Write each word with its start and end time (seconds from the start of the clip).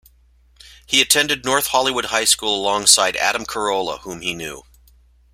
He 0.87 0.99
attended 0.99 1.45
North 1.45 1.67
Hollywood 1.67 2.05
High 2.05 2.25
School 2.25 2.55
alongside 2.59 3.15
Adam 3.17 3.45
Carolla, 3.45 3.99
whom 3.99 4.21
he 4.21 4.33
knew. 4.33 4.63